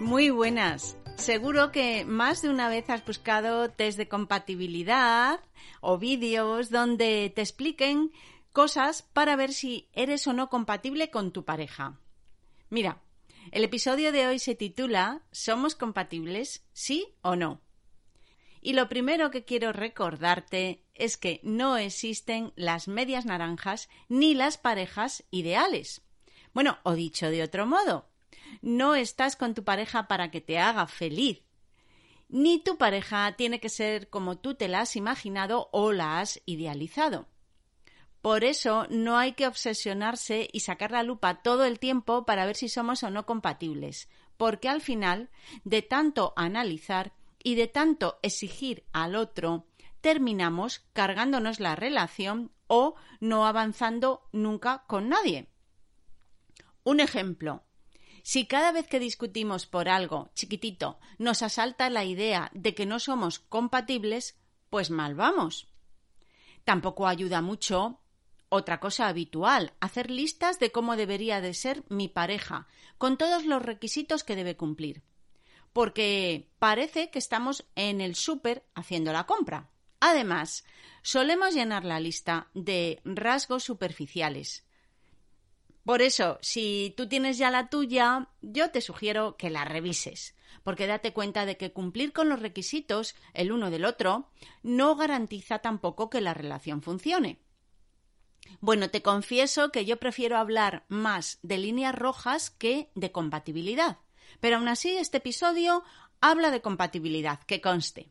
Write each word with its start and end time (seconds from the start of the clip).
Muy 0.00 0.28
buenas. 0.28 0.98
Seguro 1.16 1.72
que 1.72 2.04
más 2.04 2.42
de 2.42 2.50
una 2.50 2.68
vez 2.68 2.90
has 2.90 3.04
buscado 3.06 3.70
test 3.70 3.96
de 3.96 4.08
compatibilidad 4.08 5.40
o 5.80 5.96
vídeos 5.96 6.70
donde 6.70 7.32
te 7.34 7.40
expliquen 7.40 8.12
cosas 8.52 9.00
para 9.00 9.36
ver 9.36 9.54
si 9.54 9.88
eres 9.94 10.26
o 10.26 10.34
no 10.34 10.50
compatible 10.50 11.10
con 11.10 11.32
tu 11.32 11.46
pareja. 11.46 11.98
Mira, 12.68 13.00
el 13.52 13.64
episodio 13.64 14.12
de 14.12 14.26
hoy 14.26 14.38
se 14.38 14.54
titula 14.54 15.22
¿Somos 15.32 15.74
compatibles? 15.74 16.66
¿Sí 16.74 17.14
o 17.22 17.34
no? 17.34 17.62
Y 18.60 18.74
lo 18.74 18.90
primero 18.90 19.30
que 19.30 19.44
quiero 19.44 19.72
recordarte 19.72 20.84
es 20.92 21.16
que 21.16 21.40
no 21.42 21.78
existen 21.78 22.52
las 22.54 22.86
medias 22.86 23.24
naranjas 23.24 23.88
ni 24.10 24.34
las 24.34 24.58
parejas 24.58 25.24
ideales. 25.30 26.02
Bueno, 26.52 26.78
o 26.82 26.92
dicho 26.92 27.30
de 27.30 27.42
otro 27.42 27.64
modo, 27.64 28.10
no 28.62 28.94
estás 28.94 29.36
con 29.36 29.54
tu 29.54 29.64
pareja 29.64 30.08
para 30.08 30.30
que 30.30 30.40
te 30.40 30.58
haga 30.58 30.86
feliz. 30.86 31.42
Ni 32.28 32.58
tu 32.58 32.76
pareja 32.76 33.32
tiene 33.36 33.60
que 33.60 33.68
ser 33.68 34.08
como 34.10 34.38
tú 34.38 34.54
te 34.54 34.68
la 34.68 34.80
has 34.80 34.96
imaginado 34.96 35.68
o 35.72 35.92
la 35.92 36.20
has 36.20 36.40
idealizado. 36.44 37.28
Por 38.20 38.42
eso 38.42 38.88
no 38.90 39.18
hay 39.18 39.34
que 39.34 39.46
obsesionarse 39.46 40.48
y 40.52 40.60
sacar 40.60 40.90
la 40.90 41.04
lupa 41.04 41.42
todo 41.42 41.64
el 41.64 41.78
tiempo 41.78 42.26
para 42.26 42.44
ver 42.44 42.56
si 42.56 42.68
somos 42.68 43.04
o 43.04 43.10
no 43.10 43.24
compatibles, 43.24 44.08
porque 44.36 44.68
al 44.68 44.80
final, 44.80 45.30
de 45.62 45.82
tanto 45.82 46.32
analizar 46.34 47.12
y 47.44 47.54
de 47.54 47.68
tanto 47.68 48.18
exigir 48.22 48.84
al 48.92 49.14
otro, 49.14 49.66
terminamos 50.00 50.80
cargándonos 50.92 51.60
la 51.60 51.76
relación 51.76 52.50
o 52.66 52.96
no 53.20 53.46
avanzando 53.46 54.28
nunca 54.32 54.84
con 54.88 55.08
nadie. 55.08 55.48
Un 56.82 57.00
ejemplo. 57.00 57.62
Si 58.28 58.48
cada 58.48 58.72
vez 58.72 58.88
que 58.88 58.98
discutimos 58.98 59.66
por 59.66 59.88
algo 59.88 60.30
chiquitito 60.34 60.98
nos 61.16 61.42
asalta 61.42 61.88
la 61.90 62.04
idea 62.04 62.50
de 62.54 62.74
que 62.74 62.84
no 62.84 62.98
somos 62.98 63.38
compatibles, 63.38 64.36
pues 64.68 64.90
mal 64.90 65.14
vamos. 65.14 65.68
Tampoco 66.64 67.06
ayuda 67.06 67.40
mucho 67.40 68.00
otra 68.48 68.80
cosa 68.80 69.06
habitual, 69.06 69.74
hacer 69.78 70.10
listas 70.10 70.58
de 70.58 70.72
cómo 70.72 70.96
debería 70.96 71.40
de 71.40 71.54
ser 71.54 71.84
mi 71.88 72.08
pareja, 72.08 72.66
con 72.98 73.16
todos 73.16 73.44
los 73.44 73.62
requisitos 73.62 74.24
que 74.24 74.34
debe 74.34 74.56
cumplir. 74.56 75.04
Porque 75.72 76.50
parece 76.58 77.10
que 77.10 77.20
estamos 77.20 77.64
en 77.76 78.00
el 78.00 78.16
súper 78.16 78.66
haciendo 78.74 79.12
la 79.12 79.24
compra. 79.26 79.70
Además, 80.00 80.64
solemos 81.02 81.54
llenar 81.54 81.84
la 81.84 82.00
lista 82.00 82.48
de 82.54 83.00
rasgos 83.04 83.62
superficiales, 83.62 84.65
por 85.86 86.02
eso, 86.02 86.38
si 86.42 86.92
tú 86.96 87.08
tienes 87.08 87.38
ya 87.38 87.52
la 87.52 87.70
tuya, 87.70 88.28
yo 88.42 88.72
te 88.72 88.80
sugiero 88.80 89.36
que 89.36 89.50
la 89.50 89.64
revises, 89.64 90.34
porque 90.64 90.88
date 90.88 91.12
cuenta 91.12 91.46
de 91.46 91.56
que 91.56 91.72
cumplir 91.72 92.12
con 92.12 92.28
los 92.28 92.40
requisitos 92.40 93.14
el 93.34 93.52
uno 93.52 93.70
del 93.70 93.84
otro 93.84 94.28
no 94.64 94.96
garantiza 94.96 95.60
tampoco 95.60 96.10
que 96.10 96.20
la 96.20 96.34
relación 96.34 96.82
funcione. 96.82 97.38
Bueno, 98.58 98.90
te 98.90 99.00
confieso 99.00 99.70
que 99.70 99.84
yo 99.84 99.98
prefiero 99.98 100.38
hablar 100.38 100.86
más 100.88 101.38
de 101.42 101.58
líneas 101.58 101.94
rojas 101.94 102.50
que 102.50 102.90
de 102.96 103.12
compatibilidad, 103.12 103.98
pero 104.40 104.56
aún 104.56 104.66
así 104.66 104.96
este 104.96 105.18
episodio 105.18 105.84
habla 106.20 106.50
de 106.50 106.62
compatibilidad, 106.62 107.38
que 107.44 107.60
conste. 107.60 108.10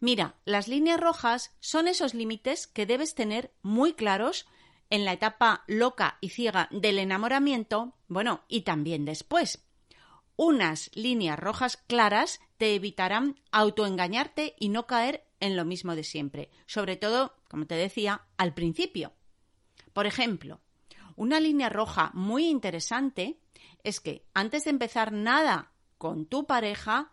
Mira, 0.00 0.36
las 0.46 0.68
líneas 0.68 1.00
rojas 1.00 1.54
son 1.60 1.86
esos 1.86 2.14
límites 2.14 2.66
que 2.66 2.86
debes 2.86 3.14
tener 3.14 3.52
muy 3.60 3.92
claros 3.92 4.46
en 4.90 5.04
la 5.04 5.12
etapa 5.12 5.64
loca 5.66 6.18
y 6.20 6.30
ciega 6.30 6.68
del 6.70 6.98
enamoramiento, 6.98 7.94
bueno, 8.08 8.44
y 8.48 8.62
también 8.62 9.04
después. 9.04 9.64
Unas 10.36 10.90
líneas 10.94 11.38
rojas 11.38 11.78
claras 11.86 12.40
te 12.58 12.74
evitarán 12.74 13.40
autoengañarte 13.52 14.54
y 14.58 14.68
no 14.68 14.86
caer 14.86 15.26
en 15.40 15.56
lo 15.56 15.64
mismo 15.64 15.94
de 15.94 16.04
siempre, 16.04 16.50
sobre 16.66 16.96
todo, 16.96 17.34
como 17.48 17.66
te 17.66 17.74
decía, 17.74 18.26
al 18.36 18.54
principio. 18.54 19.12
Por 19.92 20.06
ejemplo, 20.06 20.60
una 21.16 21.40
línea 21.40 21.68
roja 21.68 22.10
muy 22.14 22.46
interesante 22.46 23.40
es 23.82 24.00
que 24.00 24.26
antes 24.34 24.64
de 24.64 24.70
empezar 24.70 25.12
nada 25.12 25.72
con 25.98 26.26
tu 26.26 26.46
pareja, 26.46 27.12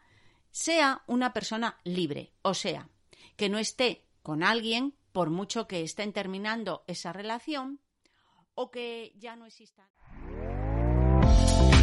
sea 0.51 1.03
una 1.07 1.33
persona 1.33 1.79
libre, 1.83 2.33
o 2.41 2.53
sea, 2.53 2.89
que 3.35 3.49
no 3.49 3.57
esté 3.57 4.05
con 4.21 4.43
alguien 4.43 4.95
por 5.13 5.29
mucho 5.29 5.67
que 5.67 5.83
estén 5.83 6.11
terminando 6.11 6.83
esa 6.87 7.13
relación 7.13 7.79
o 8.55 8.69
que 8.71 9.13
ya 9.17 9.35
no 9.35 9.45
exista. 9.45 9.89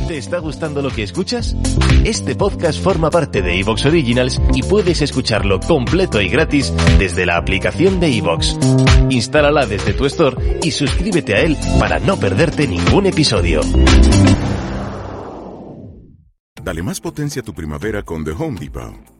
¿Te 0.08 0.18
está 0.18 0.38
gustando 0.40 0.82
lo 0.82 0.90
que 0.90 1.04
escuchas? 1.04 1.54
Este 2.04 2.34
podcast 2.34 2.82
forma 2.82 3.10
parte 3.10 3.42
de 3.42 3.60
Evox 3.60 3.86
Originals 3.86 4.40
y 4.54 4.64
puedes 4.64 5.02
escucharlo 5.02 5.60
completo 5.60 6.20
y 6.20 6.28
gratis 6.28 6.74
desde 6.98 7.26
la 7.26 7.36
aplicación 7.36 8.00
de 8.00 8.18
Evox. 8.18 8.58
Instálala 9.08 9.66
desde 9.66 9.92
tu 9.92 10.06
store 10.06 10.58
y 10.64 10.72
suscríbete 10.72 11.36
a 11.36 11.42
él 11.42 11.56
para 11.78 12.00
no 12.00 12.16
perderte 12.16 12.66
ningún 12.66 13.06
episodio. 13.06 13.60
Dale 16.60 16.82
más 16.82 17.00
potencia 17.00 17.42
a 17.42 17.44
tu 17.44 17.54
primavera 17.54 18.02
con 18.02 18.24
The 18.24 18.32
Home 18.32 18.58
Depot. 18.58 19.19